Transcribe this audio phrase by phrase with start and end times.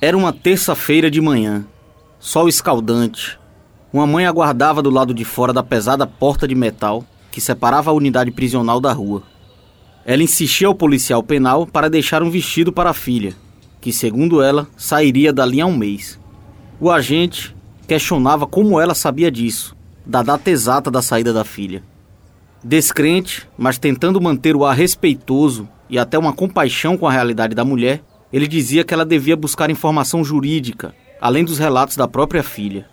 [0.00, 1.66] Era uma terça-feira de manhã,
[2.20, 3.36] sol escaldante.
[3.92, 7.94] Uma mãe aguardava do lado de fora da pesada porta de metal que separava a
[7.94, 9.24] unidade prisional da rua.
[10.06, 13.34] Ela insistia ao policial penal para deixar um vestido para a filha,
[13.80, 16.16] que, segundo ela, sairia dali a um mês.
[16.78, 17.52] O agente
[17.88, 21.82] questionava como ela sabia disso, da data exata da saída da filha.
[22.62, 27.64] Descrente, mas tentando manter o ar respeitoso e até uma compaixão com a realidade da
[27.64, 28.00] mulher,
[28.32, 32.86] ele dizia que ela devia buscar informação jurídica, além dos relatos da própria filha.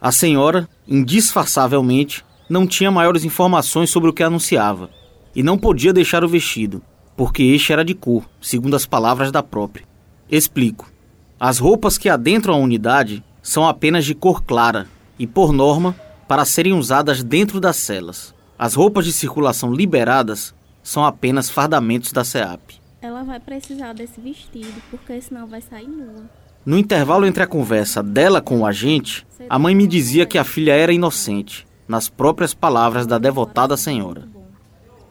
[0.00, 4.90] A senhora, indisfarçavelmente, não tinha maiores informações sobre o que anunciava
[5.34, 6.82] e não podia deixar o vestido,
[7.16, 9.86] porque este era de cor, segundo as palavras da própria.
[10.30, 10.90] Explico.
[11.38, 14.86] As roupas que adentram a unidade são apenas de cor clara
[15.18, 15.94] e, por norma,
[16.26, 18.34] para serem usadas dentro das celas.
[18.58, 22.77] As roupas de circulação liberadas são apenas fardamentos da SEAP.
[23.00, 26.28] Ela vai precisar desse vestido, porque senão vai sair nua.
[26.66, 30.44] No intervalo entre a conversa dela com o agente, a mãe me dizia que a
[30.44, 34.28] filha era inocente, nas próprias palavras da devotada senhora.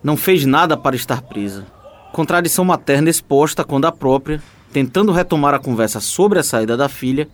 [0.04, 1.66] Não fez nada para estar presa.
[2.12, 7.28] Contradição materna exposta quando a própria, tentando retomar a conversa sobre a saída da filha,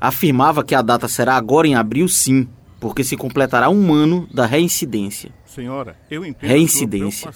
[0.00, 2.48] afirmava que a data será agora em abril, sim,
[2.80, 5.30] porque se completará um ano da reincidência.
[5.44, 7.30] Senhora, eu entendo Reincidência.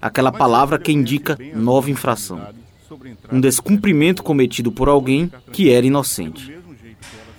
[0.00, 2.40] Aquela palavra que indica nova infração.
[3.30, 6.56] Um descumprimento cometido por alguém que era inocente.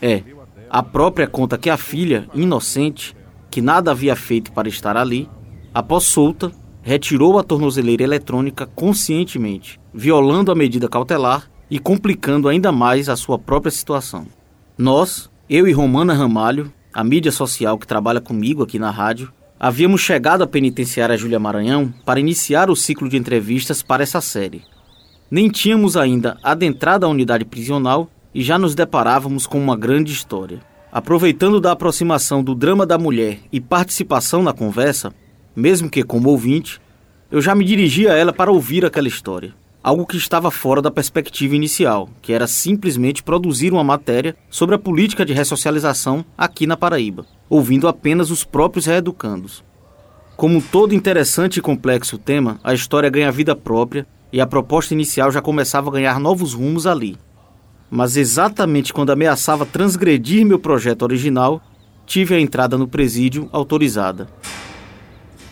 [0.02, 0.24] É,
[0.70, 3.16] a própria conta que a filha, inocente,
[3.50, 5.30] que nada havia feito para estar ali,
[5.74, 13.10] após solta, retirou a tornozeleira eletrônica conscientemente, violando a medida cautelar e complicando ainda mais
[13.10, 14.26] a sua própria situação.
[14.78, 19.32] Nós, eu e Romana Ramalho, a mídia social que trabalha comigo aqui na rádio,
[19.64, 24.64] havíamos chegado à penitenciária Júlia Maranhão para iniciar o ciclo de entrevistas para essa série.
[25.30, 30.62] Nem tínhamos ainda adentrado a unidade prisional e já nos deparávamos com uma grande história.
[30.92, 35.14] Aproveitando da aproximação do drama da mulher e participação na conversa,
[35.56, 36.82] mesmo que como ouvinte,
[37.30, 39.54] eu já me dirigi a ela para ouvir aquela história.
[39.84, 44.80] Algo que estava fora da perspectiva inicial, que era simplesmente produzir uma matéria sobre a
[44.80, 49.64] política de ressocialização aqui na Paraíba, ouvindo apenas os próprios reeducandos.
[50.38, 55.32] Como todo interessante e complexo tema, a história ganha vida própria e a proposta inicial
[55.32, 57.18] já começava a ganhar novos rumos ali.
[57.90, 61.60] Mas exatamente quando ameaçava transgredir meu projeto original,
[62.06, 64.28] tive a entrada no presídio autorizada.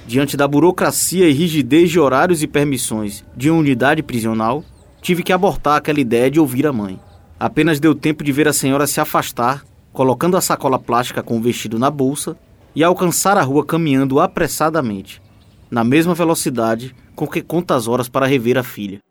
[0.09, 4.64] Diante da burocracia e rigidez de horários e permissões de uma unidade prisional,
[5.03, 7.00] tive que abortar aquela ideia de ouvir a mãe.
[7.40, 11.42] Apenas deu tempo de ver a senhora se afastar, colocando a sacola plástica com o
[11.44, 12.36] vestido na bolsa
[12.75, 15.22] e alcançar a rua caminhando apressadamente,
[15.70, 19.02] na mesma velocidade com que conta as horas para rever a filha.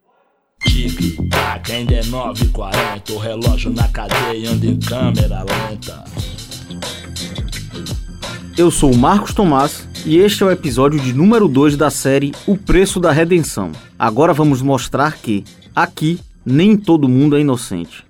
[0.65, 6.05] Tic-tac, ainda é 9h40, o relógio na cadeia anda em câmera lenta.
[8.57, 12.33] Eu sou o Marcos Tomás e este é o episódio de número 2 da série
[12.47, 13.73] O Preço da Redenção.
[13.99, 15.45] Agora vamos mostrar que,
[15.77, 18.07] aqui, nem todo mundo é inocente.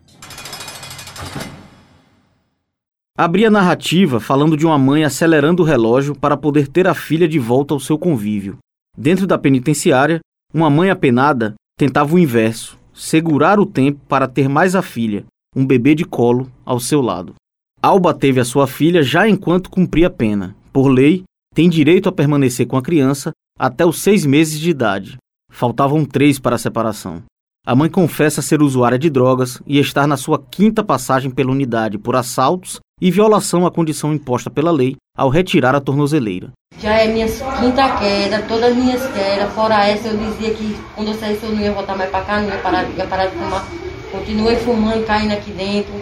[3.19, 7.26] Abri a narrativa falando de uma mãe acelerando o relógio para poder ter a filha
[7.26, 8.58] de volta ao seu convívio.
[8.97, 10.20] Dentro da penitenciária,
[10.54, 15.66] uma mãe apenada tentava o inverso, segurar o tempo para ter mais a filha, um
[15.66, 17.34] bebê de colo, ao seu lado.
[17.82, 20.54] Alba teve a sua filha já enquanto cumpria a pena.
[20.72, 21.25] Por lei,
[21.58, 25.16] tem direito a permanecer com a criança até os seis meses de idade.
[25.50, 27.24] Faltavam três para a separação.
[27.66, 31.98] A mãe confessa ser usuária de drogas e estar na sua quinta passagem pela unidade
[31.98, 36.52] por assaltos e violação à condição imposta pela lei ao retirar a tornozeleira.
[36.78, 41.08] Já é minha quinta queda, todas as minhas quedas, fora essa eu dizia que quando
[41.08, 43.36] eu saísse eu não ia voltar mais para cá, não ia parar, ia parar de
[43.36, 43.66] fumar.
[44.12, 45.92] Continuei fumando, caindo aqui dentro.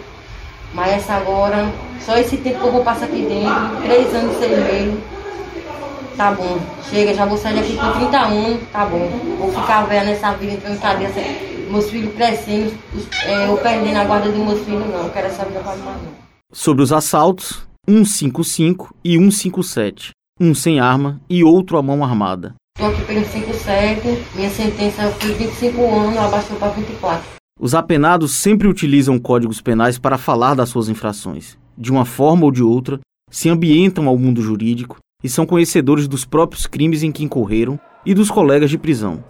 [0.71, 4.39] Mas essa agora, só esse tempo que eu vou passar aqui dentro, três anos e
[4.39, 5.16] seis meses.
[6.17, 6.59] Tá bom,
[6.89, 9.07] chega, já vou sair daqui com 30 anos, tá bom.
[9.37, 11.11] Vou ficar velha nessa vida, entrando em cadeia,
[11.69, 12.73] meus filhos crescendo,
[13.23, 15.95] é, eu perdendo a guarda dos meus filhos, não, não quero essa vida mais não.
[16.51, 20.09] Sobre os assaltos, 155 e 157.
[20.41, 22.55] Um sem arma e outro à mão armada.
[22.75, 27.23] Estou aqui pelo 57, minha sentença foi 25 anos, abaixou para 24.
[27.59, 31.59] Os apenados sempre utilizam códigos penais para falar das suas infrações.
[31.77, 32.99] De uma forma ou de outra,
[33.29, 38.13] se ambientam ao mundo jurídico e são conhecedores dos próprios crimes em que incorreram e
[38.13, 39.23] dos colegas de prisão.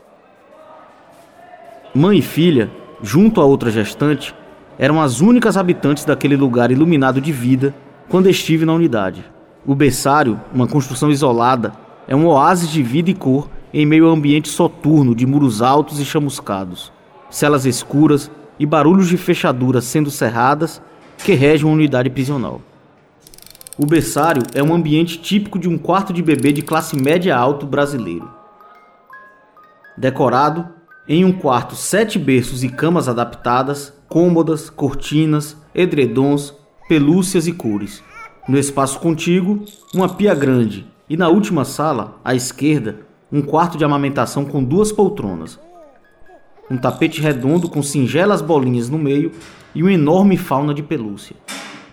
[1.95, 2.69] Mãe e filha,
[3.01, 4.35] junto a outra gestante,
[4.77, 7.73] eram as únicas habitantes daquele lugar iluminado de vida
[8.09, 9.23] quando estive na unidade.
[9.65, 11.73] O berçário, uma construção isolada,
[12.05, 15.99] é um oásis de vida e cor em meio a ambiente soturno de muros altos
[15.99, 16.91] e chamuscados,
[17.29, 18.29] celas escuras
[18.59, 20.81] e barulhos de fechaduras sendo cerradas
[21.17, 22.61] que regem uma unidade prisional.
[23.79, 27.63] O berçário é um ambiente típico de um quarto de bebê de classe média alto
[27.67, 28.27] brasileiro.
[29.95, 30.67] Decorado
[31.07, 36.55] em um quarto, sete berços e camas adaptadas, cômodas, cortinas, edredons,
[36.89, 38.03] pelúcias e cores.
[38.49, 39.63] No espaço contíguo,
[39.93, 43.01] uma pia grande e na última sala, à esquerda,
[43.31, 45.59] um quarto de amamentação com duas poltronas,
[46.69, 49.31] um tapete redondo com singelas bolinhas no meio
[49.75, 51.35] e uma enorme fauna de pelúcia.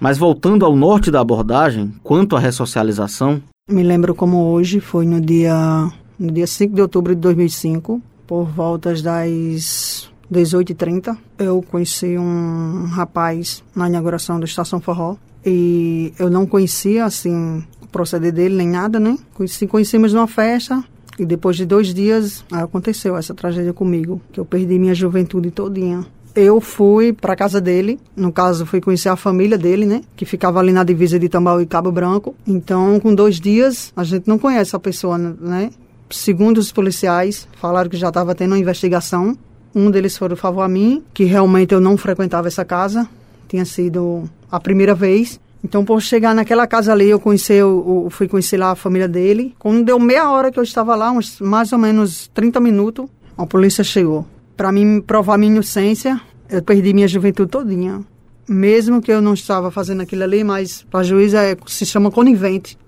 [0.01, 5.21] Mas voltando ao norte da abordagem, quanto à ressocialização, me lembro como hoje, foi no
[5.21, 12.87] dia, no dia 5 de outubro de 2005, por voltas das 18h30, eu conheci um
[12.91, 18.69] rapaz na inauguração da Estação Forró e eu não conhecia, assim, o proceder dele nem
[18.69, 19.17] nada, né?
[19.33, 20.85] Conheci, conhecemos numa festa
[21.19, 26.05] e depois de dois dias aconteceu essa tragédia comigo, que eu perdi minha juventude todinha.
[26.35, 30.59] Eu fui para casa dele, no caso fui conhecer a família dele, né, que ficava
[30.59, 32.35] ali na divisa de Tambaú e Cabo Branco.
[32.45, 35.71] Então, com dois dias, a gente não conhece a pessoa, né?
[36.11, 39.37] Segundo os policiais, falaram que já estava tendo uma investigação.
[39.75, 43.09] Um deles foi o favor a mim, que realmente eu não frequentava essa casa.
[43.49, 45.41] Tinha sido a primeira vez.
[45.63, 49.55] Então, por chegar naquela casa ali, eu conheci, eu, fui conhecer lá a família dele.
[49.59, 53.47] Quando deu meia hora que eu estava lá, uns mais ou menos 30 minutos, a
[53.47, 54.27] polícia chegou.
[54.57, 58.03] Para mim provar minha inocência, eu perdi minha juventude todinha.
[58.49, 62.79] Mesmo que eu não estava fazendo aquilo ali, mas para juiz é, se chama conivente.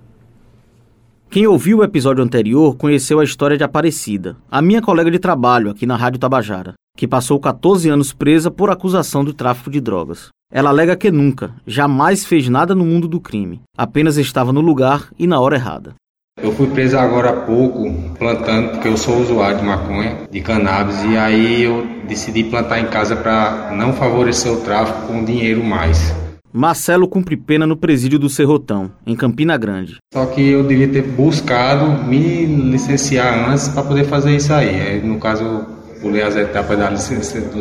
[1.29, 5.71] Quem ouviu o episódio anterior conheceu a história de Aparecida, a minha colega de trabalho
[5.71, 10.29] aqui na Rádio Tabajara, que passou 14 anos presa por acusação do tráfico de drogas.
[10.53, 15.11] Ela alega que nunca, jamais fez nada no mundo do crime, apenas estava no lugar
[15.19, 15.95] e na hora errada.
[16.43, 21.03] Eu fui preso agora há pouco plantando, porque eu sou usuário de maconha, de cannabis,
[21.05, 26.15] e aí eu decidi plantar em casa para não favorecer o tráfico com dinheiro mais.
[26.53, 29.97] Marcelo cumpre pena no presídio do Serrotão, em Campina Grande.
[30.13, 35.01] Só que eu devia ter buscado me licenciar antes para poder fazer isso aí.
[35.03, 35.65] No caso,
[36.03, 36.79] pulei as etapas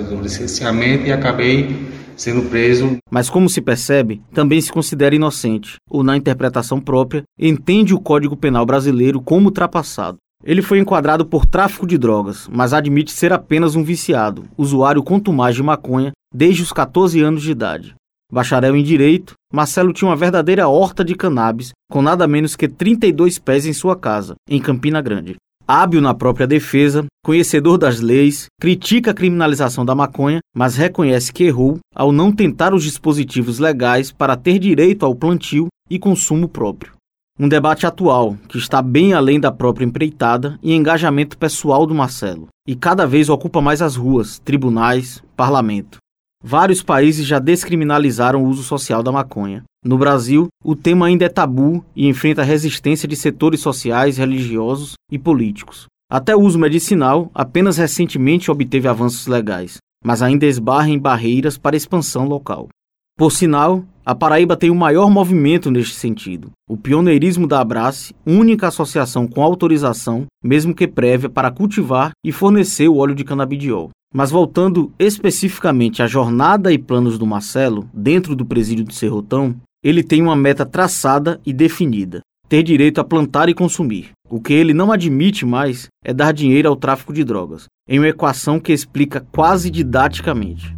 [0.09, 2.97] do licenciamento e acabei sendo preso.
[3.09, 8.35] Mas como se percebe, também se considera inocente, ou na interpretação própria, entende o Código
[8.35, 10.17] Penal brasileiro como ultrapassado.
[10.43, 15.55] Ele foi enquadrado por tráfico de drogas, mas admite ser apenas um viciado, usuário contumaz
[15.55, 17.95] de maconha desde os 14 anos de idade.
[18.31, 23.39] Bacharel em Direito, Marcelo tinha uma verdadeira horta de cannabis, com nada menos que 32
[23.39, 25.35] pés em sua casa, em Campina Grande.
[25.67, 31.43] Hábil na própria defesa, conhecedor das leis, critica a criminalização da maconha, mas reconhece que
[31.43, 36.91] errou ao não tentar os dispositivos legais para ter direito ao plantio e consumo próprio.
[37.39, 42.47] Um debate atual que está bem além da própria empreitada e engajamento pessoal do Marcelo,
[42.67, 45.97] e cada vez ocupa mais as ruas, tribunais, parlamento.
[46.43, 49.63] Vários países já descriminalizaram o uso social da maconha.
[49.85, 55.19] No Brasil, o tema ainda é tabu e enfrenta resistência de setores sociais, religiosos e
[55.19, 55.85] políticos.
[56.11, 61.75] Até o uso medicinal apenas recentemente obteve avanços legais, mas ainda esbarra em barreiras para
[61.75, 62.67] expansão local.
[63.15, 66.49] Por sinal, a Paraíba tem o maior movimento neste sentido.
[66.67, 72.87] O pioneirismo da Abrace, única associação com autorização, mesmo que prévia, para cultivar e fornecer
[72.87, 73.91] o óleo de canabidiol.
[74.11, 80.01] Mas voltando especificamente à jornada e planos do Marcelo, dentro do presídio de Serrotão, ele
[80.01, 84.09] tem uma meta traçada e definida: ter direito a plantar e consumir.
[84.27, 88.07] O que ele não admite mais é dar dinheiro ao tráfico de drogas, em uma
[88.07, 90.75] equação que explica quase didaticamente.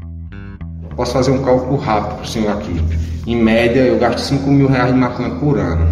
[0.94, 2.76] Posso fazer um cálculo rápido para o senhor aqui.
[3.26, 5.88] Em média, eu gasto 5 mil reais de maconha por ano.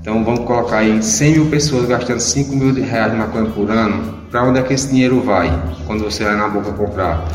[0.00, 4.18] Então vamos colocar aí 100 mil pessoas gastando 5 mil reais de maconha por ano.
[4.28, 5.48] Para onde é que esse dinheiro vai
[5.86, 7.28] quando você vai na boca comprar?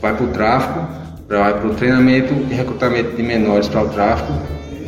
[0.00, 0.86] Vai para o tráfico,
[1.28, 4.32] vai para o treinamento e recrutamento de menores para o tráfico,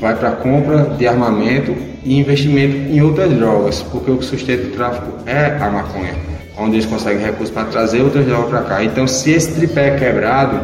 [0.04, 4.70] vai para compra de armamento e investimento em outras drogas, porque o que sustenta o
[4.70, 6.14] tráfico é a maconha,
[6.58, 8.84] onde eles conseguem recursos para trazer outras drogas para cá.
[8.84, 10.60] Então, se esse tripé é quebrado,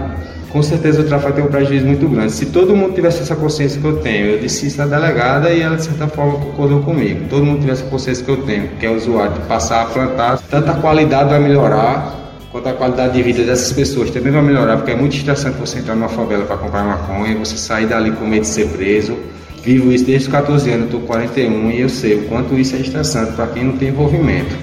[0.51, 2.33] com certeza o tráfico vai ter um prejuízo muito grande.
[2.33, 5.63] Se todo mundo tivesse essa consciência que eu tenho, eu disse isso na delegada e
[5.63, 7.25] ela de certa forma concordou comigo.
[7.31, 9.87] Todo mundo tivesse a consciência que eu tenho, que é o usuário, de passar a
[9.87, 12.20] plantar, tanto a qualidade vai melhorar,
[12.51, 15.79] quanto a qualidade de vida dessas pessoas também vai melhorar, porque é muito estressante você
[15.79, 19.17] entrar numa favela para comprar maconha, você sair dali com medo de ser preso.
[19.63, 22.75] Vivo isso desde os 14 anos, estou com 41 e eu sei o quanto isso
[22.75, 24.55] é estressante para quem não tem envolvimento.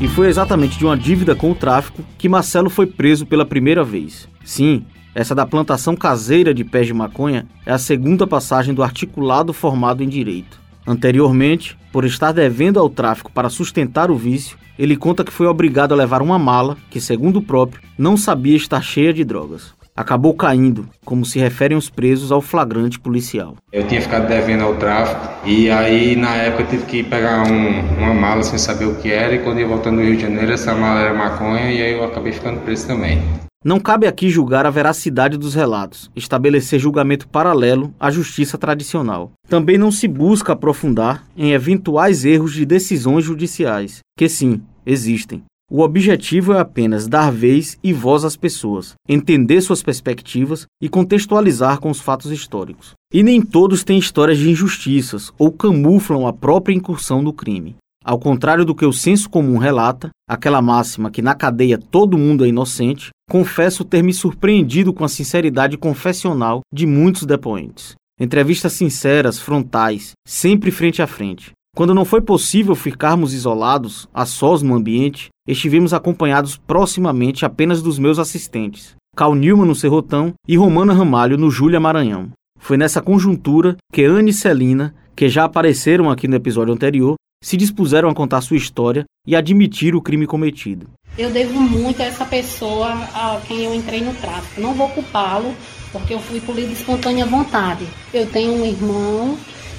[0.00, 3.82] E foi exatamente de uma dívida com o tráfico que Marcelo foi preso pela primeira
[3.82, 4.28] vez.
[4.44, 9.52] Sim, essa da plantação caseira de pés de maconha é a segunda passagem do articulado
[9.52, 10.67] formado em direito.
[10.88, 15.92] Anteriormente, por estar devendo ao tráfico para sustentar o vício, ele conta que foi obrigado
[15.92, 19.74] a levar uma mala que, segundo o próprio, não sabia estar cheia de drogas.
[19.94, 23.56] Acabou caindo, como se referem os presos ao flagrante policial.
[23.70, 27.98] Eu tinha ficado devendo ao tráfico e aí na época eu tive que pegar um,
[27.98, 30.52] uma mala sem saber o que era e quando eu voltando do Rio de Janeiro
[30.52, 33.20] essa mala era maconha e aí eu acabei ficando preso também.
[33.64, 39.32] Não cabe aqui julgar a veracidade dos relatos, estabelecer julgamento paralelo à justiça tradicional.
[39.48, 45.42] Também não se busca aprofundar em eventuais erros de decisões judiciais, que sim, existem.
[45.68, 51.80] O objetivo é apenas dar vez e voz às pessoas, entender suas perspectivas e contextualizar
[51.80, 52.92] com os fatos históricos.
[53.12, 57.74] E nem todos têm histórias de injustiças ou camuflam a própria incursão no crime.
[58.08, 62.42] Ao contrário do que o senso comum relata, aquela máxima que na cadeia todo mundo
[62.42, 67.96] é inocente, confesso ter me surpreendido com a sinceridade confessional de muitos depoentes.
[68.18, 71.52] Entrevistas sinceras, frontais, sempre frente a frente.
[71.76, 77.98] Quando não foi possível ficarmos isolados, a sós no ambiente, estivemos acompanhados proximamente apenas dos
[77.98, 82.30] meus assistentes, Cal Newman no Serrotão e Romana Ramalho no Júlia Maranhão.
[82.58, 87.56] Foi nessa conjuntura que Anne e Celina, que já apareceram aqui no episódio anterior, se
[87.56, 90.88] dispuseram a contar sua história e admitir o crime cometido.
[91.16, 94.60] Eu devo muito a essa pessoa a quem eu entrei no tráfico.
[94.60, 95.54] Não vou culpá-lo,
[95.92, 97.86] porque eu fui por livre espontânea vontade.
[98.12, 99.38] Eu tenho um irmão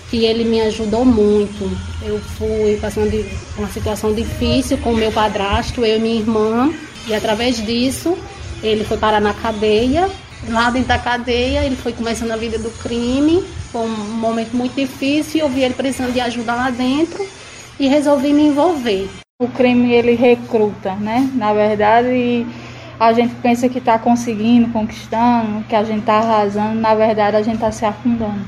[0.10, 1.70] que ele me ajudou muito.
[2.02, 3.10] Eu fui passando
[3.58, 6.74] uma situação difícil com meu padrasto, eu e minha irmã,
[7.08, 8.18] e através disso
[8.64, 10.10] ele foi parar na cadeia.
[10.48, 13.44] Lá dentro da cadeia, ele foi começando a vida do crime.
[13.72, 17.39] Foi um momento muito difícil, eu vi ele precisando de ajuda lá dentro
[17.80, 19.10] e resolvi me envolver.
[19.42, 21.30] O crime ele recruta, né?
[21.34, 22.46] Na verdade,
[23.00, 27.42] a gente pensa que está conseguindo, conquistando, que a gente está arrasando, na verdade a
[27.42, 28.42] gente está se afundando.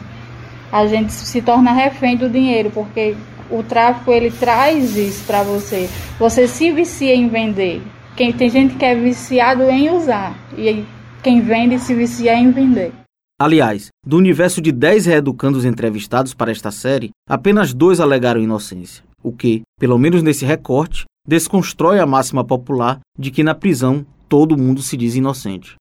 [0.70, 3.16] A gente se torna refém do dinheiro, porque
[3.50, 5.90] o tráfico ele traz isso para você.
[6.20, 7.82] Você se vicia em vender.
[8.18, 10.84] Quem tem gente que é viciado em usar e
[11.24, 12.92] quem vende se vicia em vender.
[13.40, 19.32] Aliás, do universo de 10 reeducandos entrevistados para esta série, apenas dois alegaram inocência o
[19.32, 24.82] que, pelo menos nesse recorte, desconstrói a máxima popular de que na prisão todo mundo
[24.82, 25.76] se diz inocente.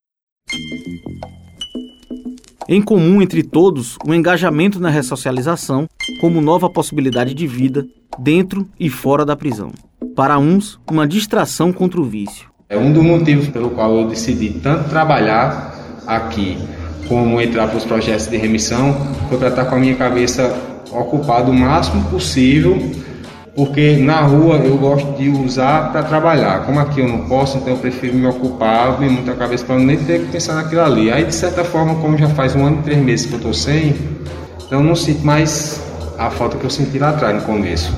[2.67, 5.87] Em comum entre todos, o engajamento na ressocialização
[6.19, 7.85] como nova possibilidade de vida
[8.19, 9.71] dentro e fora da prisão.
[10.15, 12.49] Para uns, uma distração contra o vício.
[12.69, 16.57] É um dos motivos pelo qual eu decidi tanto trabalhar aqui
[17.07, 18.93] como entrar para os projetos de remissão,
[19.27, 20.55] foi para estar com a minha cabeça
[20.91, 22.77] ocupada o máximo possível
[23.55, 26.65] porque na rua eu gosto de usar para trabalhar.
[26.65, 29.97] Como aqui eu não posso, então eu prefiro me ocupar, abrir muita cabeça para nem
[29.97, 31.11] ter que pensar naquilo ali.
[31.11, 33.53] Aí, de certa forma, como já faz um ano e três meses que eu estou
[33.53, 33.95] sem,
[34.65, 35.81] então eu não sinto mais
[36.17, 37.91] a falta que eu senti lá atrás, no começo.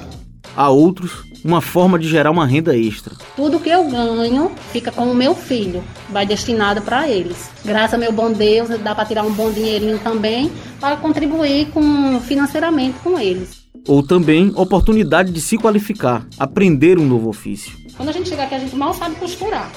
[0.56, 3.16] Há outros, uma forma de gerar uma renda extra.
[3.36, 7.50] Tudo que eu ganho fica com o meu filho, vai destinado para eles.
[7.66, 12.20] Graças ao meu bom Deus, dá para tirar um bom dinheirinho também para contribuir com
[12.20, 17.72] financeiramente com eles ou também oportunidade de se qualificar, aprender um novo ofício.
[17.96, 19.72] Quando a gente chega aqui, a gente mal sabe costurar.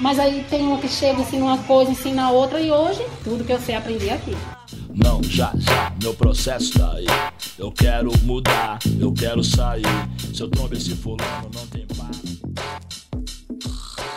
[0.00, 3.52] Mas aí tem um que chega, ensina uma coisa, ensina outra, e hoje tudo que
[3.52, 4.36] eu sei aprender aqui.
[4.92, 7.06] Não, já, já, meu processo tá aí.
[7.58, 9.84] Eu quero mudar, eu quero sair.
[10.32, 12.40] Se eu trombo esse fulano, não tem paz.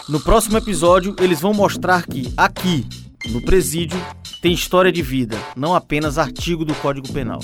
[0.09, 2.85] No próximo episódio, eles vão mostrar que aqui,
[3.29, 3.99] no presídio,
[4.41, 7.39] tem história de vida, não apenas artigo do Código Penal.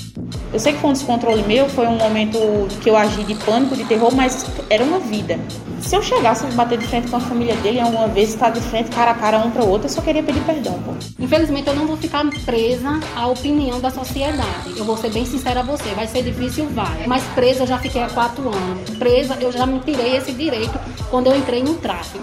[0.54, 2.38] Eu sei que foi um descontrole meu, foi um momento
[2.80, 5.36] que eu agi de pânico, de terror, mas era uma vida.
[5.80, 8.60] Se eu chegasse a bater de frente com a família dele alguma vez, estar de
[8.60, 10.80] frente cara a cara um para o outro, eu só queria pedir perdão.
[10.84, 10.92] Pô.
[11.18, 14.74] Infelizmente, eu não vou ficar presa à opinião da sociedade.
[14.76, 17.04] Eu vou ser bem sincera a você, vai ser difícil, vai.
[17.04, 18.90] Mas presa eu já fiquei há quatro anos.
[18.90, 20.78] Presa eu já me tirei esse direito
[21.10, 22.22] quando eu entrei no tráfico.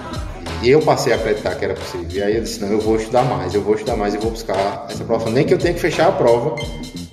[0.63, 2.07] E eu passei a acreditar que era possível.
[2.09, 4.31] E aí eu disse, não, eu vou estudar mais, eu vou estudar mais e vou
[4.31, 5.29] buscar essa prova.
[5.29, 6.55] Nem que eu tenha que fechar a prova,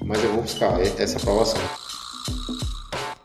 [0.09, 1.61] mas eu vou buscar essa aprovação.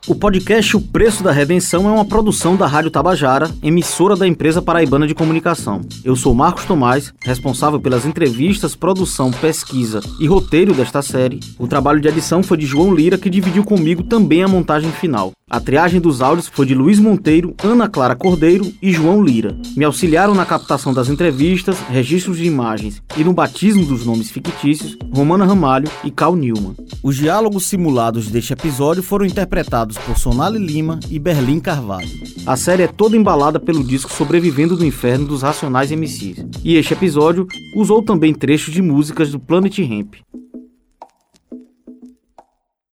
[0.05, 4.61] O podcast O Preço da Redenção é uma produção da Rádio Tabajara, emissora da empresa
[4.61, 5.79] paraibana de comunicação.
[6.03, 11.39] Eu sou Marcos Tomás, responsável pelas entrevistas, produção, pesquisa e roteiro desta série.
[11.57, 15.31] O trabalho de edição foi de João Lira, que dividiu comigo também a montagem final.
[15.53, 19.55] A triagem dos áudios foi de Luiz Monteiro, Ana Clara Cordeiro e João Lira.
[19.77, 24.98] Me auxiliaram na captação das entrevistas, registros de imagens e no batismo dos nomes fictícios
[25.13, 26.75] Romana Ramalho e Cal Newman.
[27.03, 32.10] Os diálogos simulados deste episódio foram interpretados por Sonali Lima e Berlim Carvalho.
[32.48, 36.48] A série é toda embalada pelo disco Sobrevivendo do Inferno dos Racionais MCs.
[36.63, 37.45] E este episódio
[37.75, 40.15] usou também trechos de músicas do Planet Ramp.